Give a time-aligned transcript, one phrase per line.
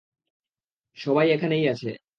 [0.97, 1.89] সবাই এখানেই আছে।